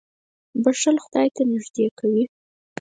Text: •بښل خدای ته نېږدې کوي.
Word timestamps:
•بښل 0.63 0.97
خدای 1.05 1.27
ته 1.35 1.41
نېږدې 1.49 1.85
کوي. 1.99 2.23